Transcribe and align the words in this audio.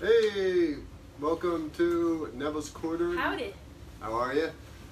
Hey, 0.00 0.76
welcome 1.20 1.70
to 1.76 2.30
Neville's 2.32 2.70
Quarter. 2.70 3.18
Howdy. 3.18 3.52
How 4.00 4.14
are 4.14 4.32
you? 4.32 4.48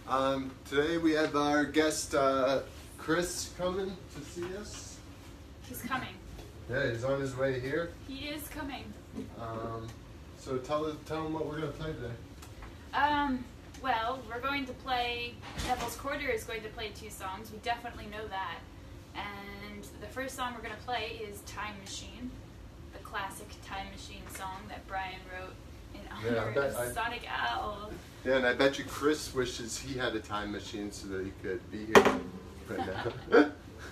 Um, 0.07 0.51
today 0.69 0.99
we 0.99 1.13
have 1.13 1.35
our 1.35 1.65
guest 1.65 2.15
uh, 2.15 2.61
Chris 2.99 3.51
coming 3.57 3.97
to 4.15 4.21
see 4.27 4.55
us. 4.57 4.99
He's 5.67 5.81
coming. 5.81 6.13
Yeah, 6.71 6.91
he's 6.91 7.05
on 7.05 7.23
his 7.23 7.35
way 7.35 7.59
here. 7.59 7.91
He 8.07 8.27
is 8.27 8.49
coming. 8.49 8.85
Um, 9.41 9.87
so 10.37 10.59
tell 10.59 10.95
tell 11.07 11.25
him 11.25 11.33
what 11.33 11.47
we're 11.47 11.61
gonna 11.61 11.69
play 11.69 11.95
today. 11.95 12.15
Um, 12.93 13.43
well, 13.83 14.21
we're 14.29 14.43
going 14.43 14.67
to 14.67 14.75
play. 14.75 15.33
Neville's 15.67 15.97
Quarter 15.97 16.29
is 16.29 16.45
going 16.45 16.61
to 16.61 16.69
play 16.69 16.91
two 16.95 17.09
songs. 17.09 17.51
We 17.51 17.57
definitely 17.61 18.09
know 18.13 18.29
that. 18.29 18.59
And 19.17 19.87
the 20.03 20.07
first 20.09 20.37
song 20.37 20.53
we're 20.55 20.63
going 20.63 20.79
to 20.79 20.85
play 20.85 21.23
is 21.27 21.41
Time 21.47 21.75
Machine, 21.83 22.31
classic 23.11 23.49
Time 23.67 23.87
Machine 23.91 24.23
song 24.37 24.61
that 24.69 24.87
Brian 24.87 25.17
wrote 25.33 25.55
in 25.95 26.01
Yeah, 26.33 26.43
honor 26.43 26.53
bet 26.53 26.71
of 26.71 26.77
I- 26.77 26.91
Sonic 26.93 27.23
Owl. 27.31 27.91
Yeah, 28.25 28.37
and 28.37 28.47
I 28.47 28.53
bet 28.55 28.79
you 28.79 28.85
Chris 28.85 29.33
wishes 29.33 29.79
he 29.79 29.99
had 29.99 30.15
a 30.15 30.21
time 30.21 30.53
machine 30.53 30.91
so 30.93 31.07
that 31.09 31.25
he 31.25 31.33
could 31.43 31.61
be 31.71 31.87
here 31.87 32.21
right 32.69 32.87
now. 33.31 33.51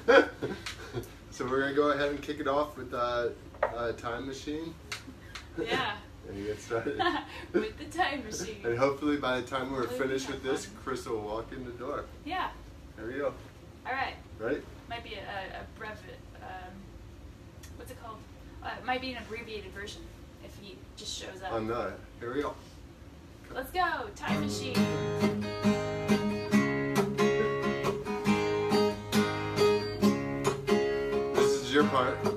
so 1.31 1.47
we're 1.47 1.61
gonna 1.61 1.75
go 1.75 1.91
ahead 1.93 2.11
and 2.11 2.21
kick 2.21 2.41
it 2.41 2.49
off 2.49 2.77
with 2.77 2.93
uh, 2.93 3.29
uh, 3.63 3.93
time 3.93 4.27
machine 4.27 4.75
Yeah, 5.59 5.95
and 6.29 6.45
get 6.45 6.61
started. 6.61 7.01
with 7.55 7.79
the 7.79 7.85
Time 7.97 8.23
Machine. 8.25 8.61
And 8.65 8.77
hopefully 8.77 9.17
by 9.17 9.41
the 9.41 9.47
time 9.47 9.73
we're 9.73 9.87
finished 9.87 10.29
with 10.29 10.43
this. 10.43 10.69
Chris 10.85 11.07
will 11.07 11.21
walk 11.21 11.53
in 11.53 11.65
the 11.65 11.71
door. 11.73 12.05
Yeah, 12.25 12.49
There 12.97 13.07
we 13.07 13.15
go. 13.15 13.33
all 13.87 13.93
right. 13.93 14.15
Right? 14.39 14.63
Might 14.91 15.05
be 15.05 15.15
a, 15.15 15.19
a, 15.21 15.61
a 15.63 15.81
brev. 15.81 15.97
Um, 16.43 16.73
what's 17.77 17.91
it 17.93 18.03
called? 18.03 18.19
Uh, 18.63 18.71
it 18.79 18.85
might 18.85 19.01
be 19.01 19.13
an 19.13 19.19
abbreviated 19.23 19.73
version 19.73 20.03
if 20.45 20.57
he 20.61 20.77
just 20.97 21.17
shows 21.19 21.43
up. 21.43 21.53
On 21.53 21.67
the. 21.67 21.93
Here 22.21 22.35
we 22.35 22.43
go. 22.43 22.55
Let's 23.55 23.71
go, 23.71 24.09
Time 24.17 24.41
Machine. 24.41 24.75
This 31.35 31.53
is 31.63 31.73
your 31.73 31.85
part. 31.85 32.36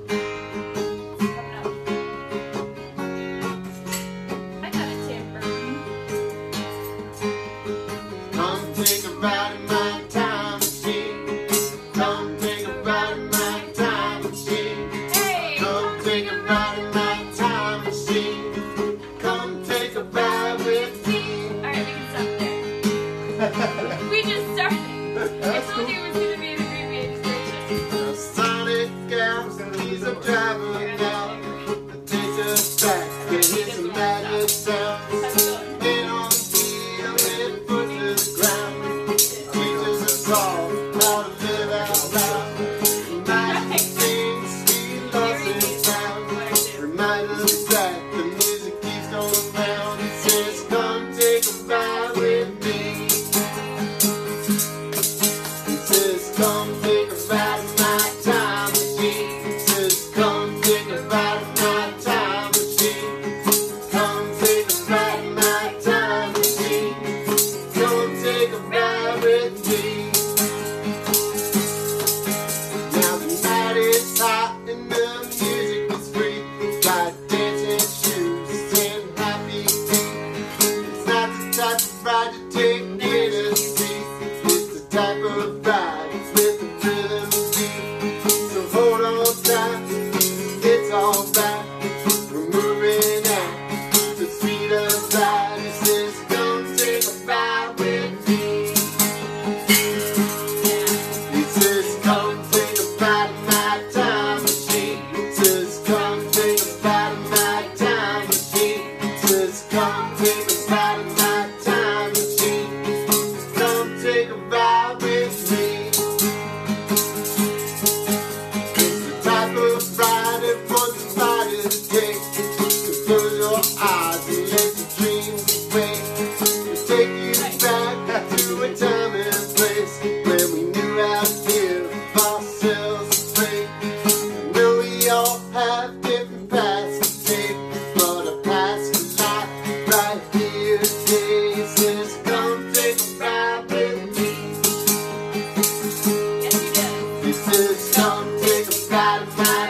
It 147.61 147.75
says, 147.75 147.93
come 147.93 148.39
take 148.39 148.89
a 148.89 149.35
ride 149.35 149.68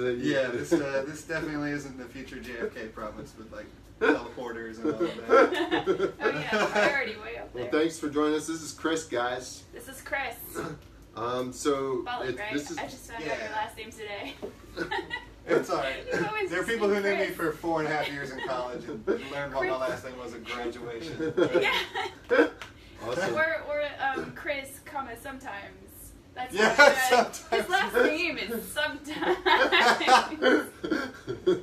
that 0.00 0.18
you 0.18 0.34
yeah, 0.34 0.48
this 0.52 0.72
uh, 0.72 1.04
this 1.06 1.22
definitely 1.24 1.70
isn't 1.72 1.98
the 1.98 2.04
future 2.04 2.36
JFK 2.36 2.92
promise 2.92 3.34
with 3.38 3.52
like 3.52 3.66
teleporters 4.00 4.78
and 4.82 4.94
all 4.94 5.02
of 5.04 5.28
that. 5.28 6.12
Oh 6.20 6.28
yeah, 6.30 6.64
we're 6.74 6.92
already 6.92 7.16
way 7.16 7.36
up 7.38 7.52
there. 7.52 7.62
Well, 7.64 7.70
thanks 7.72 7.98
for 7.98 8.08
joining 8.08 8.34
us. 8.36 8.46
This 8.46 8.62
is 8.62 8.72
Chris, 8.72 9.04
guys. 9.04 9.64
This 9.72 9.88
is 9.88 10.00
Chris. 10.02 10.34
Um, 11.16 11.52
so 11.52 12.04
Follow, 12.04 12.24
it- 12.24 12.38
right? 12.38 12.52
this 12.52 12.70
is 12.70 12.78
I 12.78 12.84
just 12.84 13.10
found 13.10 13.24
out 13.24 13.28
Yeah. 13.28 13.42
your 13.44 13.52
last 13.52 13.76
name 13.76 13.90
today. 13.90 14.34
It's 15.46 15.68
alright. 15.68 16.08
There 16.48 16.60
are 16.60 16.64
people 16.64 16.88
say 16.88 16.94
who 16.94 17.00
knew 17.02 17.16
me 17.16 17.26
for 17.32 17.50
four 17.50 17.80
and 17.80 17.88
a 17.88 17.90
half 17.96 18.08
years 18.12 18.30
in 18.30 18.38
college 18.46 18.84
and 18.84 19.04
learned 19.32 19.52
what 19.52 19.66
my 19.66 19.76
last 19.76 20.04
name 20.04 20.16
was 20.18 20.34
at 20.34 20.44
graduation. 20.44 21.34
yeah. 21.60 22.46
awesome. 23.04 23.34
Or, 23.34 23.62
or 23.68 23.82
um, 24.00 24.32
Chris, 24.36 24.78
comma, 24.84 25.16
sometimes. 25.20 25.89
That's 26.34 26.54
Yeah, 26.54 26.74
how 26.74 26.92
sometimes. 27.08 27.48
His 27.50 27.68
last 27.68 27.94
name 27.96 28.38
is 28.38 28.64
sometimes. 28.72 29.38
yeah. 29.44 30.66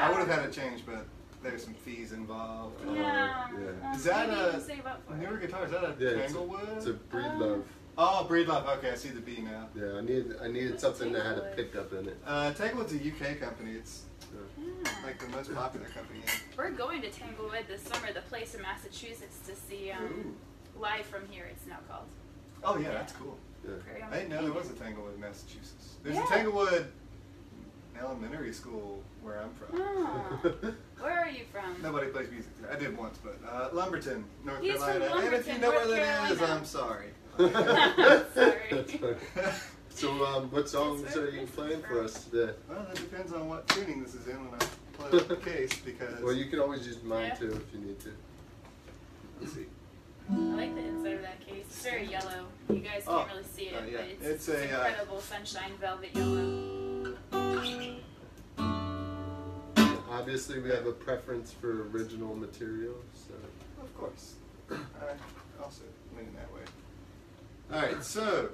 I 0.00 0.08
would 0.10 0.18
have 0.18 0.28
had 0.28 0.44
it 0.44 0.52
changed, 0.52 0.84
but 0.86 1.06
there's 1.42 1.64
some 1.64 1.74
fees 1.74 2.12
involved. 2.12 2.80
Yeah. 2.86 2.92
yeah. 2.94 3.48
Well, 3.82 3.94
Is 3.94 4.04
that 4.04 4.28
a 4.28 4.32
you 4.46 4.50
can 4.52 4.60
save 4.60 4.86
up 4.86 5.02
for 5.06 5.14
Newer 5.14 5.36
guitar, 5.38 5.64
is 5.64 5.70
that 5.72 5.82
a 5.84 5.94
Yeah, 5.98 6.10
it's 6.10 6.32
a, 6.32 6.36
Tanglewood? 6.36 6.76
it's 6.76 6.86
a 6.86 6.92
breed 6.92 7.24
Um. 7.26 7.64
Oh, 7.98 8.26
Breedlove. 8.28 8.66
Okay, 8.78 8.90
I 8.92 8.94
see 8.94 9.10
the 9.10 9.20
B 9.20 9.42
now. 9.42 9.68
Yeah, 9.74 9.98
I 9.98 10.00
needed 10.00 10.36
I 10.42 10.48
needed 10.48 10.70
What's 10.70 10.82
something 10.82 11.12
that 11.12 11.24
had 11.26 11.36
a 11.38 11.52
pickup 11.54 11.92
in 11.92 12.08
it. 12.08 12.16
Uh, 12.26 12.50
Tanglewood's 12.54 12.94
a 12.94 12.96
UK 12.96 13.38
company. 13.38 13.72
It's 13.72 14.04
Yeah. 14.32 14.70
like 15.04 15.18
the 15.18 15.28
most 15.28 15.52
popular 15.54 15.86
company. 15.88 16.20
We're 16.56 16.70
going 16.70 17.02
to 17.02 17.10
Tanglewood 17.10 17.66
this 17.68 17.82
summer, 17.82 18.10
the 18.14 18.22
place 18.22 18.54
in 18.54 18.62
Massachusetts, 18.62 19.40
to 19.46 19.54
see 19.54 19.90
um, 19.90 20.34
Live 20.80 21.04
from 21.04 21.26
Here. 21.28 21.44
It's 21.50 21.66
now 21.66 21.80
called. 21.86 22.06
Oh 22.64 22.78
yeah, 22.78 22.92
that's 22.92 23.12
cool. 23.12 23.36
Yeah. 23.64 23.70
Very 23.88 24.02
I 24.02 24.10
didn't 24.16 24.30
know 24.30 24.42
there 24.42 24.52
was 24.52 24.70
a 24.70 24.74
Tanglewood, 24.74 25.14
in 25.14 25.20
Massachusetts. 25.20 25.94
There's 26.02 26.16
Yeah. 26.16 26.24
a 26.24 26.28
Tanglewood 26.28 26.86
elementary 28.00 28.52
school 28.52 29.02
where 29.22 29.40
I'm 29.40 29.52
from. 29.54 29.80
Oh. 29.80 30.74
Where 31.00 31.12
are 31.20 31.28
you 31.28 31.44
from? 31.52 31.80
Nobody 31.82 32.08
plays 32.08 32.30
music 32.30 32.50
there. 32.60 32.72
I 32.72 32.76
did 32.76 32.96
once, 32.96 33.18
but 33.22 33.38
uh, 33.48 33.68
Lumberton, 33.72 34.24
North 34.44 34.60
He's 34.62 34.72
from 34.74 34.84
Carolina. 35.00 35.26
and 35.26 35.34
if 35.34 35.46
you 35.46 35.52
Lumberton, 35.54 35.60
know 35.60 35.70
North 35.70 35.86
where 35.88 35.96
that 35.96 36.30
is, 36.32 36.38
Carolina. 36.38 36.58
I'm 36.60 36.64
sorry. 36.64 37.06
Sorry. 37.38 38.62
That's 38.70 38.92
funny. 38.92 39.16
So, 39.94 40.24
um, 40.24 40.50
what 40.50 40.70
songs 40.70 41.14
are 41.16 41.28
you 41.28 41.46
playing 41.46 41.82
for 41.82 42.02
us 42.02 42.24
today? 42.24 42.54
well, 42.66 42.82
that 42.88 42.96
depends 42.96 43.30
on 43.34 43.46
what 43.50 43.68
tuning 43.68 44.02
this 44.02 44.14
is 44.14 44.26
in 44.26 44.36
when 44.50 44.54
I 44.58 44.64
play 44.94 45.18
up 45.20 45.28
the 45.28 45.36
case 45.50 45.78
because. 45.84 46.18
Well, 46.22 46.32
you 46.32 46.46
can 46.46 46.60
always 46.60 46.86
use 46.86 47.02
mine 47.02 47.26
Yeah. 47.28 47.34
too 47.34 47.52
if 47.52 47.74
you 47.74 47.86
need 47.86 48.00
to. 48.00 48.08
Let's 49.40 49.52
see. 49.52 49.66
I 50.30 50.34
like 50.34 50.74
the 50.74 50.80
inside 50.86 51.14
of 51.14 51.22
that 51.22 51.40
case. 51.46 51.64
It's 51.68 51.82
very 51.82 52.06
yellow. 52.06 52.46
You 52.68 52.78
guys 52.80 53.04
Oh. 53.06 53.18
can't 53.18 53.30
really 53.32 53.44
see 53.44 53.62
it, 53.64 53.74
Oh, 53.78 53.84
yeah. 53.86 53.96
but 53.98 54.06
it's, 54.06 54.24
It's 54.24 54.48
it's 54.48 54.60
a, 54.72 54.80
uh, 54.80 54.86
incredible 54.88 55.20
sunshine 55.20 55.72
velvet 55.80 56.14
yellow. 56.14 57.16
Obviously, 60.10 60.60
we 60.60 60.68
have 60.70 60.86
a 60.86 60.92
preference 60.92 61.52
for 61.52 61.88
original 61.88 62.34
material, 62.36 62.94
so. 63.14 63.34
Of 63.82 63.94
course. 63.98 64.34
I 64.70 64.74
also 65.62 65.82
lean 66.16 66.28
that 66.36 66.52
way. 66.52 66.62
All 67.72 67.82
right, 67.82 68.02
so 68.04 68.50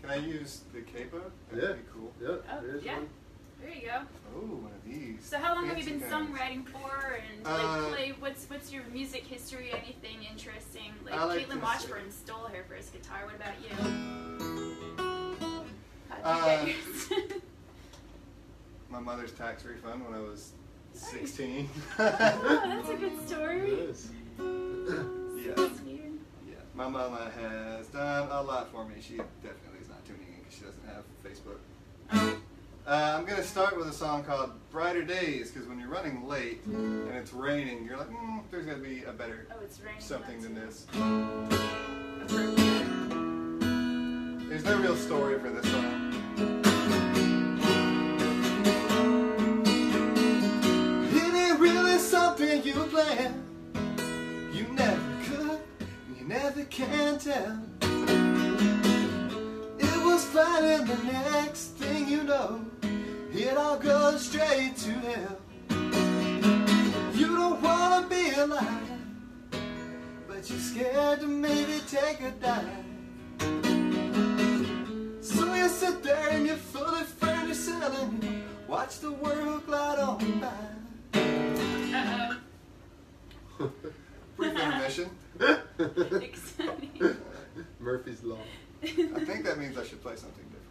can 0.00 0.10
I 0.10 0.16
use 0.16 0.60
the 0.74 0.80
capo? 0.82 1.30
That'd 1.50 1.68
Yeah. 1.68 1.74
be 1.76 1.82
cool. 1.94 2.12
Yep, 2.20 2.44
Oh, 2.50 2.78
yeah. 2.82 2.94
one. 2.96 3.08
There 3.62 3.74
you 3.74 3.86
go. 3.86 4.00
Oh, 4.34 4.40
one 4.40 4.72
of 4.72 4.84
these. 4.84 5.24
So 5.24 5.38
how 5.38 5.54
long 5.54 5.66
have 5.66 5.78
you 5.78 5.84
been 5.84 6.00
guys. 6.00 6.10
songwriting 6.10 6.66
for? 6.66 7.18
And 7.34 7.44
like, 7.44 7.62
Uh, 7.64 7.88
play 7.90 8.12
what's 8.18 8.44
what's 8.50 8.72
your 8.72 8.82
music 8.92 9.24
history? 9.26 9.70
Anything 9.72 10.24
interesting? 10.30 10.92
Like, 11.04 11.14
like 11.20 11.46
Caitlin 11.46 11.52
to 11.54 11.58
Washburn 11.60 12.10
say- 12.10 12.16
stole 12.26 12.46
her 12.46 12.64
first 12.68 12.92
guitar. 12.92 13.20
What 13.24 13.36
about 13.36 13.54
you? 13.62 13.70
How'd 16.08 16.24
Uh, 16.24 16.64
get 16.64 16.66
yours? 16.68 17.12
My 18.90 19.00
mother's 19.00 19.32
tax 19.32 19.64
refund 19.64 20.04
when 20.04 20.14
I 20.14 20.20
was 20.20 20.52
16. 20.92 21.68
oh, 21.98 21.98
that's 21.98 22.88
a 22.90 22.96
good 22.96 23.26
story. 23.28 23.70
is. 23.70 24.10
yeah. 24.38 25.68
Yeah, 26.46 26.54
my 26.74 26.88
mama 26.88 27.30
has 27.40 27.86
done 27.88 28.28
a 28.30 28.42
lot 28.42 28.70
for 28.70 28.84
me. 28.86 28.96
She 29.00 29.16
definitely 29.42 29.80
is 29.80 29.88
not 29.88 30.04
tuning 30.04 30.26
in 30.28 30.40
because 30.40 30.54
she 30.58 30.64
doesn't 30.64 30.84
have 30.86 31.04
Facebook. 31.24 31.58
Oh, 32.12 32.36
Uh, 32.84 33.14
I'm 33.16 33.24
gonna 33.24 33.44
start 33.44 33.76
with 33.76 33.86
a 33.86 33.92
song 33.92 34.24
called 34.24 34.50
"Brighter 34.72 35.04
Days" 35.04 35.52
because 35.52 35.68
when 35.68 35.78
you're 35.78 35.88
running 35.88 36.26
late 36.26 36.64
and 36.66 37.10
it's 37.10 37.32
raining, 37.32 37.84
you're 37.84 37.96
like, 37.96 38.10
mm, 38.10 38.42
"There's 38.50 38.66
gotta 38.66 38.80
be 38.80 39.04
a 39.04 39.12
better 39.12 39.46
oh, 39.52 39.60
something 40.00 40.42
than 40.42 40.56
this." 40.56 40.86
There's 44.48 44.64
no 44.64 44.78
real 44.80 44.96
story 44.96 45.38
for 45.38 45.50
this 45.50 45.70
song. 45.70 46.12
It 51.14 51.34
ain't 51.34 51.60
really 51.60 51.98
something 51.98 52.64
you 52.64 52.74
plan. 52.74 53.44
You 54.52 54.64
never 54.72 55.24
could, 55.24 55.60
and 56.08 56.16
you 56.18 56.26
never 56.26 56.64
can 56.64 57.16
tell. 57.20 57.62
It 59.78 60.04
was 60.04 60.24
fine, 60.24 60.64
and 60.64 60.88
the 60.88 60.96
next 61.04 61.76
thing 61.78 62.08
you 62.08 62.24
know, 62.24 62.66
it 63.34 63.56
all 63.56 63.78
goes 63.78 64.26
straight 64.26 64.76
to 64.76 64.90
hell. 64.90 65.38
You 67.14 67.36
don't 67.36 67.62
wanna 67.62 68.06
be 68.08 68.30
alive, 68.30 68.98
but 70.28 70.48
you're 70.48 70.58
scared 70.58 71.20
to 71.20 71.26
maybe 71.26 71.80
take 71.88 72.20
a 72.20 72.30
dive. 72.32 72.84
So 75.24 75.54
you 75.54 75.68
sit 75.68 76.02
there 76.02 76.28
and 76.30 76.46
you're 76.46 76.56
fully 76.56 77.04
furnished 77.04 77.68
and 77.68 78.22
you 78.22 78.42
watch 78.68 78.98
the 79.00 79.12
world 79.12 79.66
glide 79.66 79.98
on 79.98 80.40
by. 80.40 81.18
Uh 81.94 82.34
Brief 84.36 84.54
intermission. 84.54 85.10
oh. 85.40 85.60
Exciting. 85.78 87.16
Murphy's 87.78 88.22
Law. 88.24 88.38
I 88.82 88.86
think 88.86 89.44
that 89.44 89.58
means 89.58 89.78
I 89.78 89.84
should 89.84 90.02
play 90.02 90.16
something 90.16 90.44
different. 90.44 90.61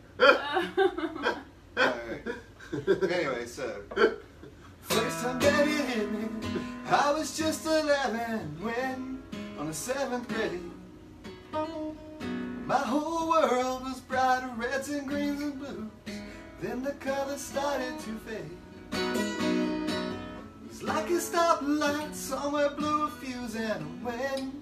And 24.05 24.53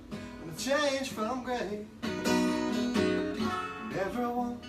a 0.51 0.57
change 0.57 1.09
from 1.09 1.43
gray. 1.43 1.85
And 2.03 3.95
everyone 3.99 4.59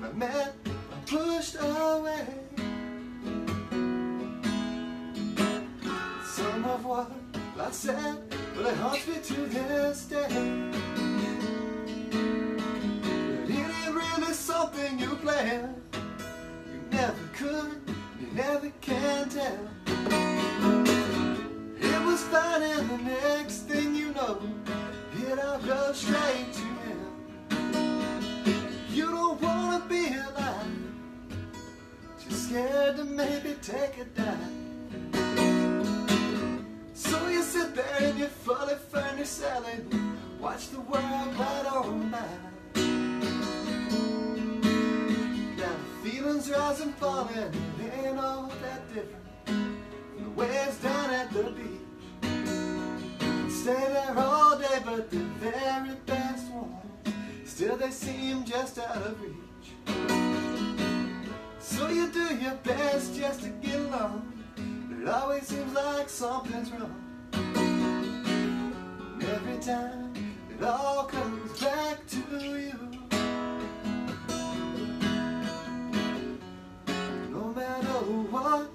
that 0.00 0.10
I 0.10 0.12
met, 0.12 0.54
I 0.66 0.96
pushed 1.06 1.56
away. 1.60 2.26
Some 6.24 6.64
of 6.64 6.84
what 6.84 7.10
I 7.58 7.70
said, 7.70 8.16
but 8.54 8.66
it 8.66 8.76
haunts 8.76 9.06
me 9.06 9.14
to 9.22 9.46
this 9.46 10.04
day. 10.06 10.26
But 13.40 13.50
it 13.50 13.70
ain't 13.84 13.94
really 13.94 14.32
something 14.32 14.98
you 14.98 15.16
plan. 15.16 15.74
You 16.72 16.80
never 16.90 17.28
could, 17.34 17.80
you 18.20 18.26
never 18.34 18.70
can 18.80 19.28
tell. 19.28 19.68
It 21.76 22.04
was 22.04 22.22
fine, 22.24 22.62
and 22.62 22.90
the 22.90 22.96
know, 22.98 23.43
goes 25.66 25.96
straight 25.96 26.52
to 26.52 26.60
hell. 26.84 27.12
You 28.90 29.06
don't 29.06 29.40
wanna 29.40 29.84
be 29.88 30.08
alive, 30.08 30.66
just 32.22 32.48
scared 32.48 32.96
to 32.96 33.04
maybe 33.04 33.56
take 33.62 33.96
a 33.98 34.04
dive. 34.04 34.52
So 36.92 37.28
you 37.28 37.42
sit 37.42 37.74
there 37.74 38.02
in 38.02 38.18
your 38.18 38.28
fully 38.28 38.74
furnished 38.90 39.40
you 39.92 40.16
watch 40.38 40.68
the 40.68 40.80
world 40.80 41.34
glide 41.36 41.66
on 41.66 42.10
by. 42.10 42.18
Now 45.56 45.76
the 46.02 46.10
feelings 46.10 46.50
rise 46.50 46.80
and 46.80 46.94
fall 46.96 47.30
and 47.34 47.54
it 47.80 47.92
ain't 48.04 48.18
all 48.18 48.52
that 48.62 48.82
different 48.92 49.24
the 50.18 50.30
waves 50.30 50.76
down 50.78 51.10
at 51.10 51.32
the 51.32 51.44
beach. 51.44 51.83
Stay 53.64 53.72
there 53.72 54.18
all 54.18 54.58
day, 54.58 54.78
but 54.84 55.10
the 55.10 55.20
very 55.40 55.94
best 56.04 56.52
ones 56.52 56.84
still 57.46 57.78
they 57.78 57.90
seem 57.90 58.44
just 58.44 58.78
out 58.78 58.94
of 58.94 59.18
reach. 59.22 59.72
So 61.60 61.88
you 61.88 62.08
do 62.08 62.36
your 62.36 62.56
best 62.56 63.14
just 63.14 63.40
to 63.40 63.48
get 63.48 63.76
along, 63.76 64.44
but 64.90 64.98
it 64.98 65.08
always 65.08 65.46
seems 65.46 65.72
like 65.72 66.10
something's 66.10 66.70
wrong. 66.72 66.94
And 67.32 69.22
every 69.22 69.58
time 69.60 70.12
it 70.50 70.62
all 70.62 71.04
comes 71.04 71.58
back 71.58 72.06
to 72.08 72.18
you. 72.46 72.74
No 77.30 77.44
matter 77.56 77.98
what 78.30 78.73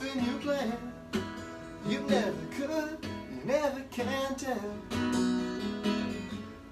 something 0.00 0.24
you 0.24 0.38
plan. 0.38 0.78
You 1.86 2.00
never 2.08 2.32
could, 2.56 3.06
you 3.32 3.44
never 3.44 3.82
can 3.90 4.34
tell. 4.36 4.74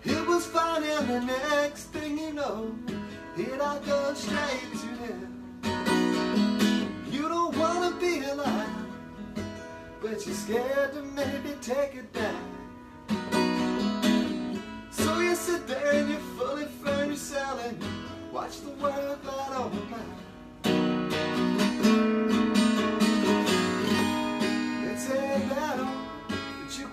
It 0.05 0.27
was 0.27 0.47
fine, 0.47 0.83
and 0.83 1.09
the 1.09 1.21
next 1.21 1.85
thing 1.93 2.19
you 2.19 2.33
know, 2.33 2.75
it 3.37 3.61
all 3.61 3.81
goes 3.81 4.19
straight 4.19 4.73
to 4.83 4.87
hell. 5.03 5.29
You 7.11 7.29
don't 7.29 7.57
wanna 7.57 7.95
be 8.01 8.21
alive, 8.21 8.69
but 10.01 10.27
you're 10.27 10.35
scared 10.35 10.93
to 10.95 11.03
maybe 11.03 11.55
take 11.61 11.95
a 11.95 12.03
dive. 12.03 12.35
So 14.91 15.19
you 15.21 15.35
sit 15.35 15.67
there 15.67 15.93
and 15.93 16.09
you're 16.11 16.29
fully 16.39 16.67
furnished 16.83 16.99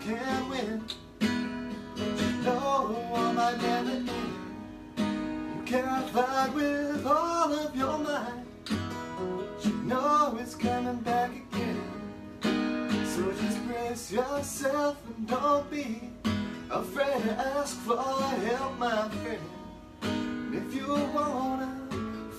can 0.05 0.49
win. 0.49 0.83
But 1.19 2.21
you 2.21 2.31
know 2.43 2.95
the 3.13 3.33
might 3.33 3.61
never 3.61 3.89
end 3.89 4.09
You 4.97 5.63
can't 5.65 6.09
fight 6.11 6.53
with 6.53 7.05
all 7.07 7.53
of 7.53 7.75
your 7.75 7.97
might. 7.97 8.43
But 8.65 9.65
you 9.65 9.73
know 9.83 10.37
it's 10.39 10.55
coming 10.55 10.99
back 10.99 11.31
again. 11.31 11.81
So 13.13 13.31
just 13.41 13.65
brace 13.67 14.11
yourself 14.11 14.97
and 15.07 15.27
don't 15.27 15.69
be 15.71 16.11
Afraid 16.69 17.23
to 17.23 17.31
ask 17.31 17.77
for 17.81 17.95
help, 17.95 18.77
my 18.79 19.07
friend. 19.09 19.41
And 20.01 20.55
if 20.55 20.73
you 20.73 20.87
wanna 20.87 21.71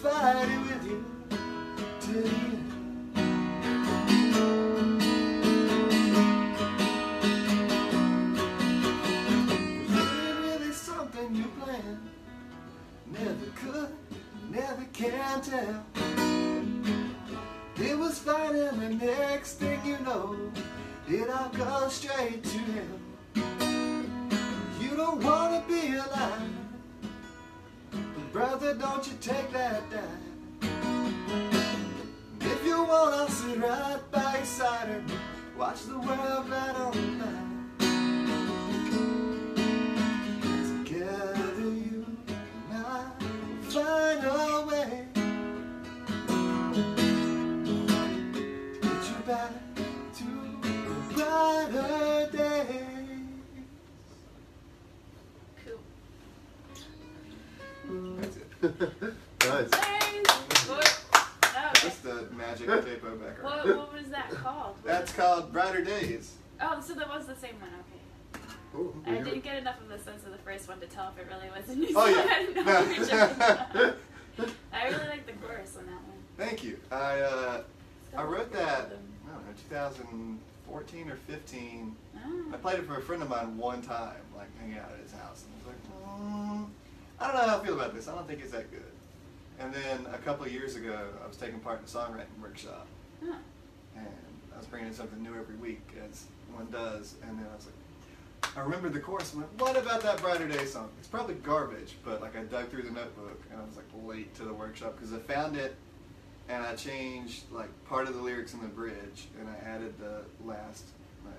fight 0.02 0.48
it 0.48 0.60
with 0.66 0.84
you 0.84 1.04
Till 2.00 2.26
you? 2.26 2.65
Never 14.56 14.86
can 14.94 15.42
tell. 15.42 15.84
It 17.76 17.98
was 17.98 18.18
fine 18.18 18.56
and 18.56 18.80
the 18.80 19.06
next 19.06 19.54
thing 19.54 19.78
you 19.84 19.98
know, 19.98 20.34
it 21.06 21.28
all 21.28 21.50
goes 21.50 21.92
straight 21.92 22.42
to 22.42 22.58
hell. 22.74 22.98
You 24.80 24.96
don't 24.96 25.22
wanna 25.22 25.62
be 25.68 25.96
alive, 25.96 26.50
brother, 28.32 28.72
don't 28.74 29.06
you 29.06 29.12
take 29.20 29.52
that 29.52 29.82
dive. 29.90 30.24
If 32.40 32.64
you 32.64 32.78
want, 32.84 33.14
I'll 33.14 33.28
sit 33.28 33.58
right 33.58 34.00
by 34.10 34.36
your 34.36 34.46
side 34.46 34.88
and 34.88 35.12
watch 35.58 35.82
the 35.84 35.98
world 35.98 36.48
right 36.48 36.76
on 36.86 37.18
by. 37.20 37.46
Together 40.84 41.70
you 41.84 42.06
and 42.70 42.86
I 42.86 43.04
will 43.20 43.70
find 43.70 44.05
nice. 58.70 59.70
What, 60.68 61.04
oh, 61.12 61.70
That's 61.82 61.98
the 61.98 62.26
magic 62.36 62.68
of 62.68 62.84
Capo 62.84 63.16
Becker. 63.16 63.42
what, 63.42 63.66
what 63.76 63.92
was 63.94 64.08
that 64.08 64.30
called? 64.42 64.76
What 64.76 64.84
That's 64.84 65.16
was- 65.16 65.24
called 65.24 65.52
Brighter 65.52 65.82
Days. 65.84 66.34
Oh, 66.60 66.80
so 66.80 66.94
that 66.94 67.08
was 67.08 67.26
the 67.26 67.36
same 67.36 67.54
one. 67.60 67.70
Okay. 67.70 68.42
Ooh, 68.78 68.94
I 69.06 69.22
didn't 69.22 69.44
get 69.44 69.56
enough 69.58 69.80
of 69.80 69.88
the 69.88 69.98
sense 69.98 70.24
of 70.24 70.32
the 70.32 70.38
first 70.38 70.68
one 70.68 70.80
to 70.80 70.86
tell 70.86 71.12
if 71.16 71.18
it 71.22 71.28
really 71.32 71.48
was 71.50 71.68
a 71.70 71.76
new 71.78 71.88
Oh, 71.94 72.06
song. 72.06 72.14
yeah. 72.14 72.32
I 72.34 72.44
didn't 72.46 72.66
know 72.66 72.82
we 72.84 72.98
were 72.98 73.04
jumping 73.06 73.38
No. 74.38 74.46
I 74.72 74.84
really 74.88 75.08
like 75.08 75.26
the 75.26 75.32
chorus 75.46 75.76
on 75.78 75.86
that 75.86 75.92
one. 75.94 76.16
Thank 76.36 76.62
you. 76.64 76.78
I 76.90 77.20
uh, 77.20 77.62
I 78.16 78.22
wrote 78.24 78.52
that 78.52 78.84
rhythm. 78.90 79.02
I 79.28 79.32
don't 79.34 79.46
know 79.46 79.52
2014 79.68 81.10
or 81.10 81.16
15. 81.16 81.96
I 82.16 82.18
Oh. 82.26 82.56
played 82.58 82.78
it 82.80 82.86
for 82.86 82.96
a 82.96 83.02
friend 83.02 83.22
of 83.22 83.28
mine 83.28 83.56
one 83.56 83.80
time, 83.82 84.16
like 84.36 84.48
hanging 84.58 84.78
out 84.78 84.90
at 84.92 84.98
his 85.02 85.12
house, 85.12 85.44
and 85.44 85.52
I 85.54 85.56
was 85.58 85.66
like, 85.68 85.80
mm, 86.20 86.66
I 87.20 87.26
don't 87.28 87.36
know 87.36 87.48
how 87.48 87.60
I 87.60 87.64
feel 87.64 87.74
about 87.74 87.94
this. 87.94 88.08
I 88.08 88.14
don't 88.14 88.26
think 88.28 88.40
it's 88.42 88.52
that 88.52 88.70
good. 88.70 88.82
And 89.58 89.72
then 89.72 90.06
a 90.12 90.18
couple 90.18 90.44
of 90.44 90.52
years 90.52 90.76
ago, 90.76 91.08
I 91.24 91.26
was 91.26 91.36
taking 91.36 91.58
part 91.60 91.78
in 91.78 91.84
a 91.84 91.88
songwriting 91.88 92.26
workshop, 92.42 92.86
Oh. 93.24 93.34
and 93.96 94.06
I 94.54 94.58
was 94.58 94.66
bringing 94.66 94.88
in 94.88 94.94
something 94.94 95.22
new 95.22 95.34
every 95.34 95.56
week, 95.56 95.80
as 96.10 96.24
one 96.54 96.68
does. 96.70 97.14
And 97.26 97.38
then 97.38 97.46
I 97.50 97.54
was 97.56 97.64
like, 97.66 98.56
I 98.56 98.60
remembered 98.60 98.92
the 98.92 99.00
chorus. 99.00 99.32
and 99.32 99.42
went, 99.42 99.58
what 99.60 99.76
about 99.76 100.02
that 100.02 100.20
Brighter 100.20 100.46
Day 100.46 100.66
song? 100.66 100.90
It's 100.98 101.08
probably 101.08 101.34
garbage, 101.36 101.94
but 102.04 102.20
like 102.20 102.36
I 102.36 102.42
dug 102.42 102.68
through 102.68 102.82
the 102.82 102.90
notebook, 102.90 103.40
and 103.50 103.60
I 103.60 103.64
was 103.64 103.76
like 103.76 103.86
late 104.06 104.34
to 104.36 104.44
the 104.44 104.52
workshop 104.52 104.96
because 104.96 105.14
I 105.14 105.18
found 105.18 105.56
it, 105.56 105.74
and 106.50 106.62
I 106.62 106.74
changed 106.74 107.44
like 107.50 107.70
part 107.88 108.08
of 108.08 108.14
the 108.14 108.20
lyrics 108.20 108.52
in 108.52 108.60
the 108.60 108.68
bridge, 108.68 109.28
and 109.40 109.48
I 109.48 109.56
added 109.66 109.94
the 109.98 110.20
last 110.46 110.84
like 111.24 111.34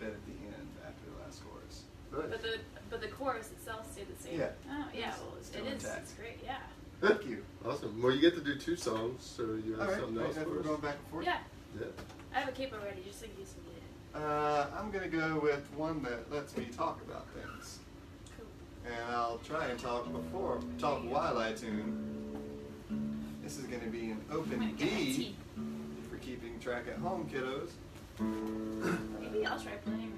bit 0.00 0.08
at 0.08 0.26
the 0.26 0.32
end 0.46 0.68
after 0.86 1.08
the 1.16 1.24
last 1.24 1.40
chorus. 1.48 1.82
Nice. 2.16 2.26
But 2.30 2.42
the 2.42 2.58
but 2.90 3.00
the 3.00 3.08
chorus 3.08 3.50
itself 3.50 3.90
stayed 3.92 4.06
the 4.16 4.22
same. 4.22 4.38
Yeah. 4.40 4.48
Oh 4.70 4.84
yeah. 4.94 5.08
It's 5.08 5.18
Well, 5.18 5.32
still 5.42 5.66
it 5.66 5.72
is. 5.74 5.84
intact. 5.84 6.02
It's 6.02 6.12
great. 6.14 6.38
Yeah. 6.44 6.58
Thank 7.00 7.26
you. 7.26 7.44
Awesome. 7.66 8.00
Well, 8.02 8.12
you 8.14 8.20
get 8.20 8.34
to 8.34 8.40
do 8.40 8.56
two 8.56 8.76
songs, 8.76 9.24
so 9.24 9.42
you 9.64 9.72
have 9.72 9.80
All 9.80 9.86
right, 9.88 9.96
something 9.96 10.16
wait, 10.16 10.26
else 10.26 10.36
if 10.36 10.42
for 10.44 10.50
we're 10.50 10.60
us. 10.60 10.66
going 10.66 10.80
back 10.80 10.96
and 10.98 11.08
forth. 11.10 11.24
Yeah. 11.26 11.38
Yeah. 11.78 11.86
I 12.34 12.40
have 12.40 12.48
a 12.48 12.52
capo 12.52 12.76
ready 12.84 13.02
just 13.04 13.22
in 13.24 13.30
you 13.30 13.36
we 13.38 13.72
need 13.72 13.78
it. 13.78 14.16
Uh, 14.22 14.66
I'm 14.78 14.90
gonna 14.92 15.08
go 15.08 15.40
with 15.42 15.68
one 15.76 16.02
that 16.04 16.30
lets 16.32 16.56
me 16.56 16.66
talk 16.66 17.00
about 17.02 17.26
things. 17.30 17.80
Cool. 18.36 18.46
and 18.92 19.10
I'll 19.14 19.38
try 19.38 19.66
and 19.66 19.78
talk 19.78 20.10
before 20.12 20.60
talk 20.78 21.00
while 21.10 21.38
I 21.38 21.52
tune. 21.52 22.10
This 23.42 23.58
is 23.58 23.64
going 23.66 23.82
to 23.82 23.88
be 23.88 24.10
an 24.10 24.20
I'm 24.30 24.36
open 24.38 24.58
gonna 24.58 24.72
get 24.72 24.90
my 24.92 24.98
D 25.00 25.14
tea. 25.16 25.36
for 26.08 26.16
keeping 26.16 26.58
track 26.60 26.84
at 26.88 26.96
home, 26.98 27.28
kiddos. 27.30 27.70
Maybe 29.20 29.44
I'll 29.44 29.60
try 29.60 29.72
playing 29.84 30.12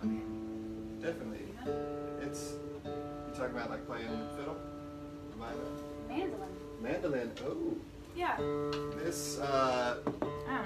Comfortable? 0.00 0.26
Okay. 0.98 1.06
definitely. 1.06 1.46
Yeah. 1.64 1.72
It's 2.26 2.54
you 2.84 3.34
talking 3.34 3.56
about 3.56 3.70
like 3.70 3.86
playing 3.86 4.08
fiddle, 4.36 4.56
Mandolin. 6.08 6.48
mandolin. 6.82 7.30
Oh, 7.44 7.74
Yeah. 8.16 8.36
this 9.02 9.38
uh, 9.38 9.96
I 10.04 10.04
don't 10.04 10.24
know. 10.46 10.62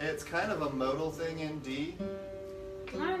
it's 0.00 0.22
kind 0.24 0.50
of 0.52 0.62
a 0.62 0.70
modal 0.70 1.10
thing 1.10 1.40
in 1.40 1.58
D. 1.60 1.94
Can 2.86 3.00
I? 3.00 3.16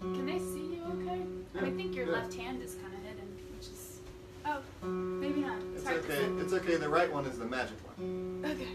Can 0.00 0.26
they 0.26 0.38
see 0.38 0.74
you? 0.74 0.82
Okay. 1.00 1.20
I 1.66 1.70
think 1.70 1.94
your 1.94 2.06
Yeah. 2.06 2.12
left 2.12 2.34
hand 2.34 2.62
is 2.62 2.74
kind 2.74 2.92
of 2.94 3.00
hidden, 3.02 3.28
which 3.56 3.68
is. 3.68 4.00
Oh, 4.44 4.60
maybe 4.86 5.40
not. 5.40 5.58
It's 5.74 5.84
to 5.84 5.94
okay. 5.98 6.24
It's 6.40 6.52
okay. 6.52 6.76
The 6.76 6.88
right 6.88 7.12
one 7.12 7.24
is 7.26 7.38
the 7.38 7.44
magic 7.46 7.76
one. 7.96 8.42
Okay. 8.44 8.68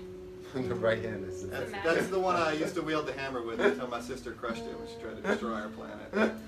The 0.54 0.76
right 0.76 1.04
hand 1.04 1.26
is 1.28 1.48
That's, 1.48 1.72
that's 1.84 2.08
the 2.08 2.20
one 2.20 2.36
I 2.36 2.54
used 2.54 2.76
to 2.76 2.82
wield 2.82 3.08
the 3.08 3.14
hammer 3.14 3.42
with 3.42 3.60
until 3.60 3.88
my 3.88 4.02
sister 4.02 4.32
crushed 4.32 4.64
it 4.64 4.78
when 4.78 4.88
she 4.88 4.96
tried 5.02 5.16
to 5.18 5.22
destroy 5.22 5.54
our 5.54 5.70
planet. 5.70 6.34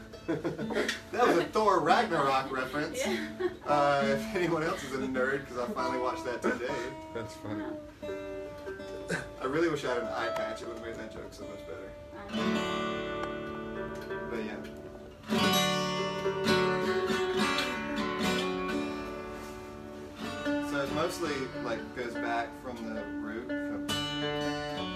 That 1.12 1.26
was 1.28 1.38
a 1.38 1.44
Thor 1.46 1.80
Ragnarok 1.80 2.52
reference. 2.52 3.00
Yeah. 3.04 3.28
Uh, 3.66 4.04
if 4.06 4.36
anyone 4.36 4.62
else 4.62 4.84
is 4.84 4.94
a 4.94 4.98
nerd, 5.00 5.40
because 5.40 5.58
I 5.58 5.66
finally 5.74 6.00
watched 6.00 6.24
that 6.26 6.40
today. 6.44 6.72
That's 7.16 7.34
funny. 7.36 7.64
I 9.42 9.46
really 9.46 9.70
wish 9.70 9.86
I 9.86 9.94
had 9.96 10.04
an 10.04 10.10
eye 10.10 10.30
patch. 10.36 10.62
It 10.62 10.68
would 10.68 10.78
have 10.78 10.86
made 10.86 10.96
that 10.98 11.12
joke 11.12 11.32
so 11.32 11.46
much 11.46 11.62
better. 11.66 11.90
But 14.30 14.46
yeah. 14.46 14.79
Mostly 21.10 21.34
like 21.64 21.80
goes 21.96 22.14
back 22.14 22.50
from 22.62 22.94
the 22.94 23.02
root. 23.20 23.48
From, 23.48 24.89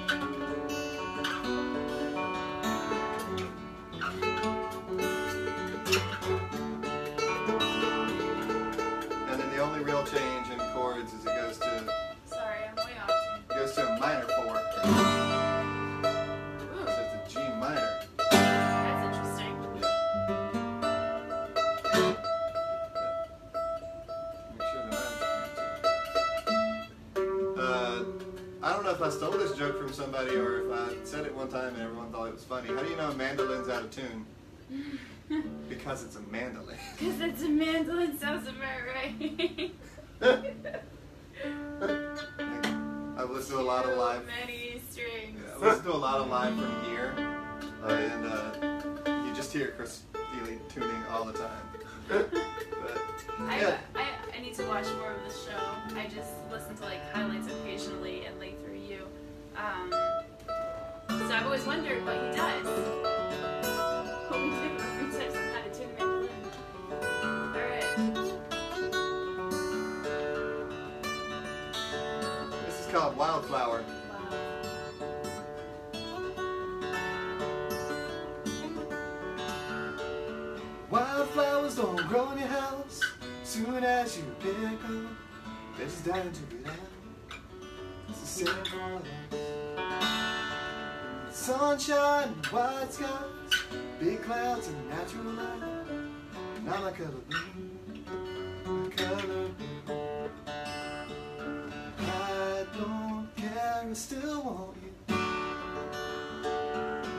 somebody 29.93 30.35
or 30.35 30.65
if 30.65 30.71
I 30.71 31.05
said 31.05 31.25
it 31.25 31.35
one 31.35 31.49
time 31.49 31.75
and 31.75 31.83
everyone 31.83 32.11
thought 32.11 32.27
it 32.27 32.33
was 32.33 32.43
funny. 32.43 32.67
How 32.69 32.81
do 32.81 32.89
you 32.89 32.95
know 32.95 33.11
a 33.11 33.15
mandolin's 33.15 33.69
out 33.69 33.83
of 33.83 33.91
tune? 33.91 34.25
Because 35.69 36.03
it's 36.03 36.17
a 36.17 36.21
mandolin. 36.21 36.77
Because 36.99 37.21
it's 37.21 37.41
a 37.41 37.49
mandolin, 37.49 38.19
sounds 38.19 38.47
about 38.47 38.81
right. 38.93 39.71
I've 43.17 43.29
listened 43.29 43.57
to 43.57 43.59
a 43.59 43.63
lot 43.63 43.85
of 43.85 43.97
live. 43.97 44.27
Many 44.27 44.81
strings. 44.89 45.39
Yeah, 45.41 45.55
I've 45.55 45.61
listened 45.61 45.85
to 45.85 45.93
a 45.93 45.95
lot 45.95 46.19
of 46.19 46.27
live 46.27 46.53
from 46.53 46.83
here, 46.85 47.15
and 47.87 48.25
uh, 48.25 49.25
you 49.25 49.33
just 49.33 49.53
hear 49.53 49.73
Chris 49.77 50.01
Thile 50.13 50.59
tuning 50.69 51.03
all 51.09 51.23
the 51.25 51.33
time. 51.33 51.63
But 52.09 52.29
I, 53.39 53.61
yeah, 53.61 53.77
I, 53.95 54.05
I 54.35 54.41
need 54.41 54.53
to 54.55 54.65
watch 54.65 54.85
more 54.99 55.13
of 55.13 55.23
the 55.25 55.33
show. 55.33 55.97
I 55.97 56.05
just 56.05 56.33
listen 56.51 56.75
to 56.75 56.83
like 56.83 57.11
highlights 57.13 57.47
occasionally 57.47 58.25
and 58.25 58.37
like 58.39 58.61
through. 58.63 58.72
Um, 59.55 59.91
so 61.09 61.31
I've 61.31 61.45
always 61.45 61.65
wondered 61.65 62.03
what 62.05 62.15
he 62.15 62.31
does. 62.35 62.65
What 64.29 64.39
we 64.41 64.49
do 64.49 64.55
when 64.55 65.05
we 65.05 65.11
teach 65.11 65.33
how 65.53 65.61
to 65.61 65.69
tune 65.73 65.89
mandolin. 65.97 66.29
Alright. 67.53 67.89
this 72.65 72.75
is 72.79 72.87
called 72.91 73.15
Wildflower. 73.15 73.83
Wow. 74.09 74.43
Wildflowers 80.89 81.75
don't 81.75 82.07
grow 82.07 82.31
in 82.31 82.39
your 82.39 82.47
house. 82.47 83.01
Soon 83.43 83.83
as 83.83 84.17
you 84.17 84.23
pick 84.39 84.81
them, 84.81 85.15
they 85.77 85.83
just 85.83 86.05
die 86.05 86.21
to 86.21 86.55
get 86.55 86.67
out. 86.67 87.02
The 88.33 88.45
same. 88.45 89.01
Sunshine, 91.29 92.29
white 92.49 92.91
skies, 92.91 93.09
big 93.99 94.23
clouds, 94.23 94.67
and 94.69 94.89
natural 94.89 95.33
light. 95.33 95.61
Now 96.65 96.81
my 96.81 96.91
color 96.91 97.21
blue, 97.29 98.89
color 98.89 99.21
blue. 99.21 99.55
I 101.99 102.65
don't 102.75 103.27
care, 103.35 103.85
I 103.87 103.93
still 103.93 104.41
want 104.41 104.77
you. 104.81 105.15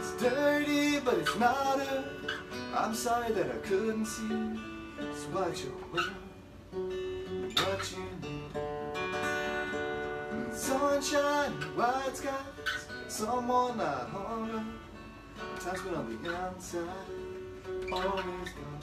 It's 0.00 0.12
dirty, 0.20 0.98
but 0.98 1.18
it's 1.18 1.36
not 1.38 1.78
earth. 1.78 2.06
I'm 2.74 2.94
sorry 2.94 3.32
that 3.34 3.50
I 3.52 3.58
couldn't 3.68 4.06
see. 4.06 4.58
It's 4.98 5.26
what 5.26 5.62
you 5.62 5.72
want, 5.92 6.12
what 7.60 7.92
you. 7.92 8.13
Sunshine, 10.64 11.52
white 11.76 12.16
skies, 12.16 12.86
someone 13.06 13.76
not 13.76 14.08
home. 14.08 14.78
Time's 15.60 15.82
been 15.82 15.94
on 15.94 16.22
the 16.22 16.34
outside, 16.34 16.80
always 17.92 18.50
gone. 18.56 18.82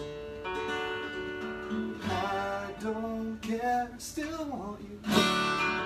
I 2.03 2.71
don't 2.79 3.39
care, 3.41 3.89
still 3.97 4.45
want 4.45 4.79
you. 4.81 5.80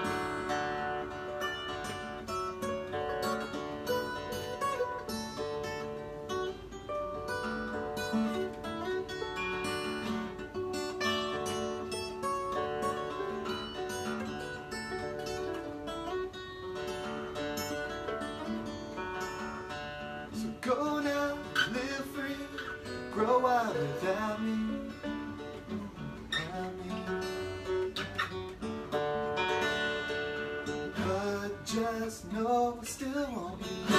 Grow 23.25 23.39
wild 23.39 23.75
without 23.75 24.41
me. 24.41 24.57
Without 26.29 26.71
me. 26.77 26.91
But 31.07 31.65
just 31.65 32.31
know 32.31 32.77
I 32.79 32.85
still 32.85 33.27
want 33.31 33.61
you. 33.61 33.95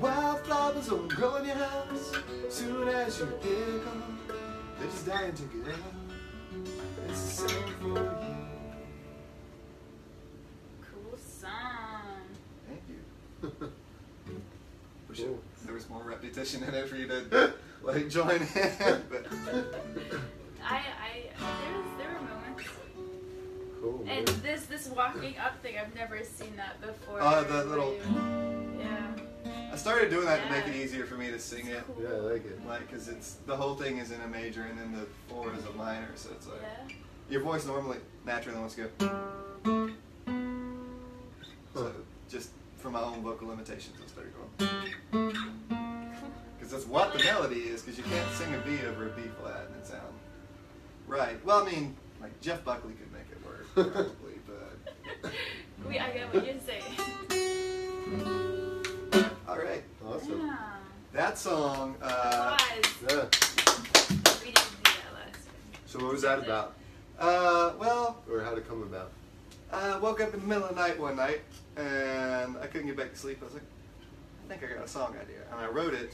Wildflowers 0.00 0.90
won't 0.90 1.10
grow 1.10 1.36
in 1.36 1.46
your 1.46 1.56
house. 1.56 2.12
Soon 2.48 2.88
as 2.88 3.18
you 3.20 3.28
dig 3.42 3.84
them, 3.84 4.18
they're 4.78 4.88
just 4.88 5.06
dying 5.06 5.34
to 5.34 5.42
get 5.42 5.68
out. 5.68 6.03
Wish 15.14 15.20
it- 15.22 15.26
Cool. 15.28 15.38
there 15.64 15.74
was 15.74 15.88
more 15.88 16.02
repetition 16.02 16.64
in 16.64 16.74
it 16.74 16.88
for 16.88 16.96
you 16.96 17.06
to 17.06 17.52
like 17.84 18.08
join 18.08 18.30
in, 18.30 18.38
but 19.08 19.26
I, 20.64 20.76
I, 20.76 20.82
there, 21.38 21.78
was, 21.78 21.86
there 21.98 22.08
were 22.08 22.20
moments. 22.26 22.70
Cool. 23.80 24.04
And 24.08 24.26
man. 24.26 24.40
this, 24.42 24.66
this 24.66 24.88
walking 24.88 25.36
up 25.38 25.62
thing, 25.62 25.76
I've 25.78 25.94
never 25.94 26.18
seen 26.24 26.56
that 26.56 26.80
before. 26.80 27.18
Oh, 27.20 27.44
the 27.44 27.54
where 27.54 27.64
little- 27.64 27.96
Yeah. 28.76 29.06
I 29.72 29.76
started 29.76 30.10
doing 30.10 30.24
that 30.26 30.42
to 30.46 30.50
make 30.50 30.66
it 30.66 30.74
easier 30.74 31.04
for 31.06 31.14
me 31.14 31.30
to 31.30 31.38
sing 31.38 31.68
it. 31.68 31.84
Cool. 31.86 32.02
Yeah, 32.02 32.08
I 32.16 32.18
like 32.32 32.44
it. 32.46 32.66
Like, 32.66 32.90
cause 32.90 33.06
it's 33.08 33.36
the 33.46 33.54
whole 33.56 33.76
thing 33.76 33.98
is 33.98 34.10
in 34.10 34.20
a 34.20 34.28
major 34.28 34.62
and 34.62 34.76
then 34.78 34.90
the 34.92 35.06
four 35.32 35.52
is 35.54 35.64
a 35.66 35.72
minor, 35.76 36.08
so 36.16 36.30
it's 36.32 36.48
like 36.48 36.58
Yeah. 36.60 36.94
your 37.30 37.40
voice 37.42 37.66
normally 37.66 37.98
naturally 38.26 38.58
wants 38.58 38.74
to 38.74 38.88
go. 38.98 39.90
So 42.84 42.90
just 42.90 42.96
for 42.96 43.08
my 43.08 43.16
own 43.16 43.22
vocal 43.22 43.48
limitations, 43.48 43.96
I 44.02 44.06
started 44.08 44.32
going. 44.34 45.32
Because 46.56 46.70
that's 46.70 46.86
what 46.86 47.12
the 47.14 47.24
melody 47.24 47.60
is. 47.60 47.80
Because 47.82 47.96
you 47.96 48.04
can't 48.04 48.30
sing 48.32 48.54
a 48.54 48.58
B 48.58 48.78
over 48.86 49.06
a 49.06 49.10
B 49.16 49.22
flat 49.40 49.68
and 49.68 49.76
it 49.76 49.86
sound 49.86 50.02
right. 51.06 51.42
Well, 51.46 51.66
I 51.66 51.70
mean, 51.70 51.96
like 52.20 52.38
Jeff 52.42 52.62
Buckley 52.64 52.92
could 52.94 53.10
make 53.12 53.22
it 53.30 53.42
work 53.46 53.66
probably, 53.74 54.38
but 55.22 55.32
We, 55.88 55.98
I 55.98 56.10
get 56.10 56.34
what 56.34 56.46
you're 56.46 56.54
saying. 56.60 56.82
all 59.48 59.58
right. 59.58 59.82
Awesome. 60.06 60.46
Yeah. 60.46 60.56
That 61.12 61.38
song. 61.38 61.96
Uh, 62.02 62.58
Yeah. 63.08 63.24
We 64.42 64.52
didn't 64.52 64.74
do 64.82 64.90
that 64.90 65.14
last 65.14 65.46
time. 65.46 65.54
So 65.86 65.98
what 66.00 66.12
was 66.12 66.22
that 66.22 66.38
about, 66.40 66.74
uh, 67.18 67.72
well, 67.78 68.22
or 68.30 68.42
how 68.42 68.50
did 68.50 68.58
it 68.58 68.68
come 68.68 68.82
about? 68.82 69.10
I 69.74 69.98
woke 69.98 70.20
up 70.20 70.32
in 70.34 70.40
the 70.40 70.46
middle 70.46 70.64
of 70.64 70.74
the 70.74 70.80
night 70.80 70.98
one 71.00 71.16
night 71.16 71.40
and 71.76 72.56
I 72.58 72.66
couldn't 72.66 72.86
get 72.86 72.96
back 72.96 73.12
to 73.12 73.18
sleep. 73.18 73.38
I 73.42 73.44
was 73.44 73.54
like, 73.54 73.62
I 74.44 74.48
think 74.48 74.70
I 74.70 74.74
got 74.74 74.84
a 74.84 74.88
song 74.88 75.16
idea. 75.20 75.42
And 75.50 75.60
I 75.60 75.66
wrote 75.66 75.94
it. 75.94 76.12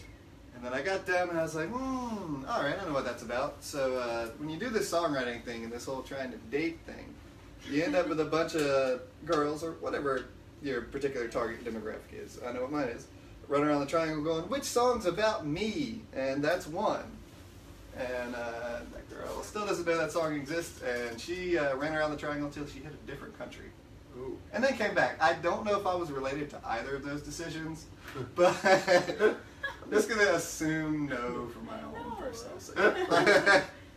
And 0.55 0.65
then 0.65 0.73
I 0.73 0.83
got 0.83 1.07
down 1.07 1.29
and 1.29 1.39
I 1.39 1.43
was 1.43 1.55
like, 1.55 1.69
hmm, 1.69 2.45
all 2.49 2.63
right, 2.63 2.77
I 2.81 2.87
know 2.87 2.95
what 2.95 3.05
that's 3.05 3.23
about. 3.23 3.63
So 3.63 3.97
uh, 3.99 4.27
when 4.39 4.49
you 4.49 4.59
do 4.59 4.71
this 4.71 4.91
songwriting 4.91 5.45
thing 5.45 5.65
and 5.65 5.73
this 5.73 5.85
whole 5.85 6.03
trying 6.03 6.31
to 6.31 6.39
date 6.51 6.79
thing, 6.87 7.15
you 7.71 7.83
end 7.83 7.95
up 7.95 8.09
with 8.09 8.21
a 8.21 8.25
bunch 8.25 8.55
of 8.55 9.03
girls 9.27 9.63
or 9.63 9.73
whatever 9.73 10.25
your 10.63 10.83
particular 10.83 11.29
target 11.29 11.65
demographic 11.65 12.13
is. 12.13 12.39
I 12.47 12.53
know 12.53 12.63
what 12.63 12.73
mine 12.73 12.89
is. 12.89 13.07
Running 13.49 13.69
around 13.69 13.81
the 13.81 13.87
triangle 13.87 14.23
going, 14.23 14.45
which 14.49 14.65
song's 14.65 15.07
about 15.07 15.47
me? 15.47 16.03
And 16.15 16.43
that's 16.43 16.67
one. 16.67 17.05
And 17.99 18.35
uh, 18.35 18.81
that 18.93 19.11
girl 19.11 19.43
still 19.43 19.67
doesn't 19.67 19.87
know 19.87 19.99
that 19.99 20.13
song 20.13 20.35
exists, 20.35 20.81
and 20.83 21.21
she 21.21 21.59
uh, 21.59 21.77
ran 21.77 21.95
around 21.95 22.11
the 22.13 22.17
triangle 22.17 22.47
until 22.47 22.67
she 22.67 22.79
hit 22.81 22.93
a 22.93 23.11
different 23.11 23.37
country. 23.39 23.67
Ooh. 24.19 24.39
And 24.53 24.63
then 24.65 24.77
came 24.77 24.95
back. 24.95 25.17
I 25.21 25.35
don't 25.35 25.65
know 25.65 25.79
if 25.79 25.87
I 25.87 25.95
was 25.95 26.11
related 26.11 26.51
to 26.51 26.61
either 26.67 26.97
of 26.97 27.05
those 27.05 27.23
decisions, 27.23 27.87
but 28.35 28.57
I'm 28.65 29.91
just 29.91 30.09
gonna 30.09 30.31
assume 30.33 31.09
no 31.09 31.49
for 31.49 31.61
my 31.61 31.81
own 31.83 31.93
No. 32.09 32.17
personal 32.19 32.59
sake. 32.59 32.77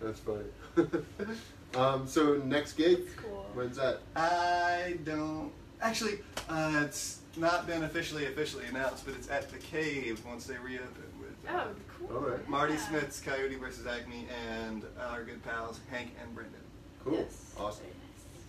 That's 0.01 0.19
funny. 0.19 0.45
um, 1.75 2.08
so 2.08 2.36
next 2.45 2.73
gig, 2.73 3.01
cool. 3.17 3.45
when's 3.53 3.77
that? 3.77 3.99
I 4.15 4.97
don't 5.06 5.51
actually. 5.82 6.19
Uh, 6.49 6.82
it's 6.86 7.19
not 7.38 7.65
been 7.67 7.84
officially 7.84 8.25
officially 8.25 8.65
announced, 8.67 9.06
but 9.06 9.15
it's 9.15 9.29
at 9.29 9.49
the 9.49 9.58
Cave 9.58 10.21
once 10.25 10.45
they 10.45 10.58
reopen 10.58 10.89
with 11.19 11.32
uh, 11.51 11.62
Oh, 11.63 11.67
cool. 11.89 11.92
All 12.12 12.20
right. 12.20 12.48
Marty 12.50 12.74
Yeah. 12.74 12.88
Smith's 12.88 13.20
Coyote 13.22 13.56
versus 13.56 13.88
Acme 13.88 14.28
and 14.60 14.84
our 15.00 15.24
good 15.24 15.44
pals 15.44 15.80
Hank 15.89 16.12
and 16.22 16.34
Brendan. 16.36 16.60
Cool. 17.04 17.13
Yes. 17.18 17.54
Awesome. 17.58 17.86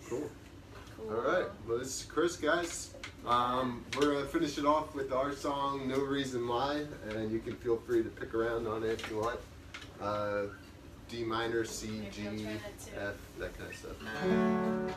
Very 0.09 0.21
Cool. 0.21 0.29
nice. 0.29 0.29
All 1.09 1.21
right. 1.23 1.45
Well, 1.67 1.77
this 1.79 2.01
is 2.01 2.05
Chris, 2.07 2.35
guys. 2.37 2.93
Um, 3.25 3.83
we're 3.97 4.13
gonna 4.13 4.25
finish 4.27 4.57
it 4.57 4.65
off 4.65 4.93
with 4.95 5.11
our 5.11 5.33
song 5.33 5.87
"No 5.87 5.99
Reason 5.99 6.47
Why," 6.47 6.85
and 7.09 7.31
you 7.31 7.39
can 7.39 7.55
feel 7.57 7.77
free 7.77 8.03
to 8.03 8.09
pick 8.09 8.33
around 8.33 8.67
on 8.67 8.83
it 8.83 9.01
if 9.01 9.09
you 9.09 9.17
want. 9.17 9.39
Uh, 10.01 10.43
D 11.09 11.23
minor, 11.23 11.65
C, 11.65 11.87
Maybe 11.87 12.09
G, 12.11 12.27
I'll 12.27 12.35
try 12.37 12.53
that 12.53 12.79
too. 12.85 12.91
F, 12.99 13.13
that 13.39 13.57
kind 13.57 13.69
of 13.69 13.75
stuff. 13.77 13.97
And 14.23 14.93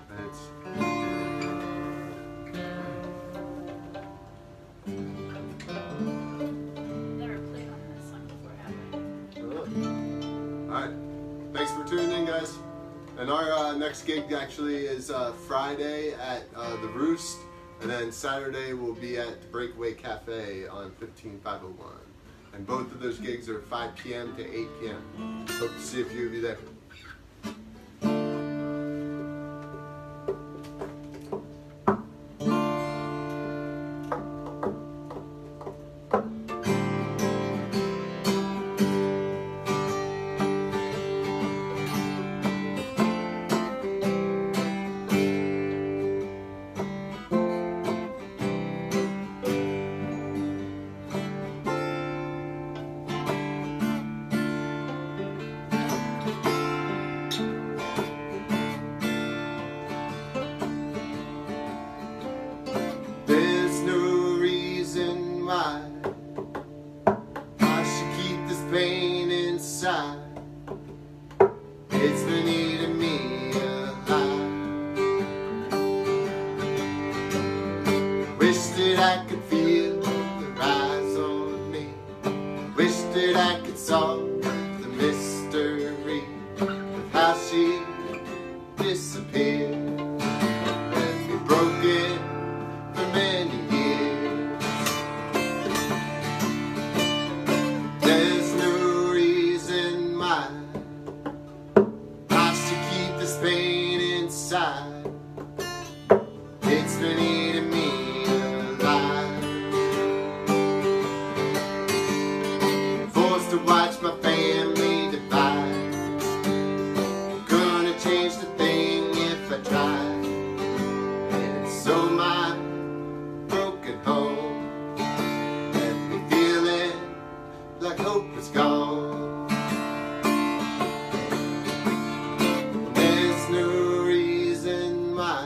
And 13.28 13.36
our 13.36 13.52
uh, 13.52 13.76
next 13.76 14.06
gig 14.06 14.32
actually 14.32 14.86
is 14.86 15.10
uh, 15.10 15.32
Friday 15.32 16.14
at 16.14 16.44
uh, 16.56 16.76
the 16.76 16.88
Roost, 16.88 17.36
and 17.82 17.90
then 17.90 18.10
Saturday 18.10 18.72
we'll 18.72 18.94
be 18.94 19.18
at 19.18 19.52
Breakaway 19.52 19.92
Cafe 19.92 20.66
on 20.66 20.92
15501. 20.92 21.92
And 22.54 22.66
both 22.66 22.90
of 22.90 23.00
those 23.00 23.18
gigs 23.18 23.50
are 23.50 23.60
5 23.60 23.96
p.m. 23.96 24.34
to 24.36 24.42
8 24.42 24.68
p.m. 24.80 25.46
Hope 25.58 25.74
to 25.74 25.82
see 25.82 26.00
a 26.00 26.06
few 26.06 26.26
of 26.28 26.32
you 26.32 26.40
there. 26.40 26.56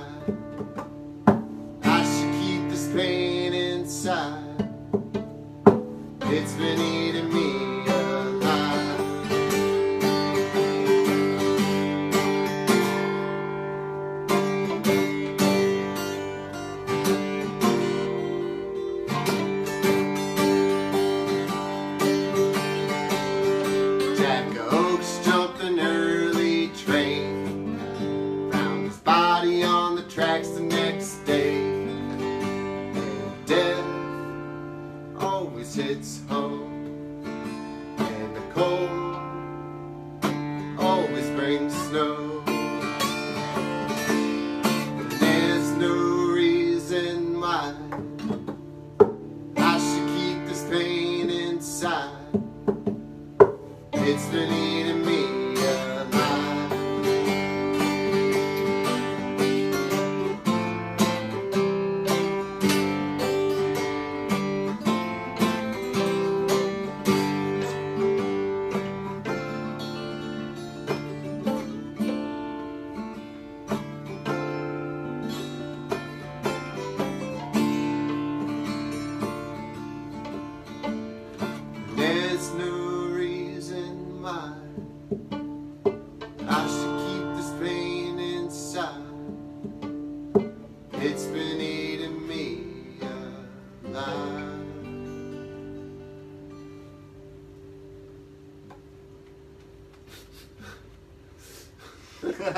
Reason 0.03 0.43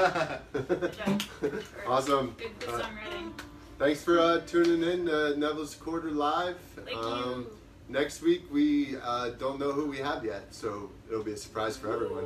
awesome. 1.86 2.34
Good, 2.38 2.58
good 2.60 2.68
Uh. 2.80 2.82
Thanks 3.78 4.02
for 4.02 4.18
uh, 4.20 4.40
tuning 4.46 4.82
in 4.88 5.06
to 5.06 5.36
Neville's 5.36 5.74
Quarter 5.74 6.10
Live. 6.10 6.56
Thank 6.84 6.96
Um, 6.96 7.40
you. 7.42 7.46
Next 7.88 8.22
week 8.22 8.44
we 8.52 8.96
uh, 9.02 9.30
don't 9.30 9.58
know 9.58 9.72
who 9.72 9.86
we 9.88 9.98
have 9.98 10.24
yet, 10.24 10.54
so 10.54 10.90
it'll 11.10 11.24
be 11.24 11.32
a 11.32 11.36
surprise 11.36 11.76
for 11.76 11.92
everyone. 11.92 12.24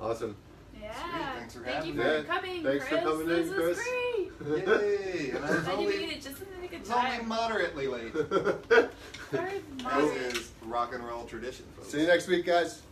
Awesome. 0.00 0.36
Yeah. 0.80 0.92
Thanks 1.38 1.54
for 1.54 1.60
Thank 1.60 1.86
you 1.86 1.94
having 1.94 2.24
for. 2.24 2.32
Yeah, 2.32 2.34
coming, 2.38 2.62
thanks 2.62 2.88
for 2.88 2.96
coming 2.98 3.26
this 3.26 3.48
in, 3.48 3.54
Chris. 3.54 3.78
great. 3.82 4.30
Yay! 4.68 5.30
And 5.30 5.44
I 5.44 5.50
was 5.50 5.58
I 5.58 5.62
think 5.62 5.78
only, 5.78 5.94
it 5.94 6.14
just 6.22 6.40
in 6.40 6.46
the 6.54 6.60
nick 6.62 6.72
of 6.74 6.80
it's 6.80 6.90
only 6.90 7.24
moderately 7.24 7.86
late. 7.88 8.12
Very 9.32 9.62
As 9.84 10.10
is 10.34 10.52
rock 10.64 10.94
and 10.94 11.04
roll 11.04 11.24
tradition, 11.24 11.64
folks. 11.76 11.88
See 11.88 12.00
you 12.02 12.06
next 12.06 12.28
week, 12.28 12.46
guys. 12.46 12.82